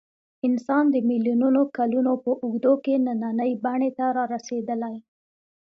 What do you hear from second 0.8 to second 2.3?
د میلیونونو کلونو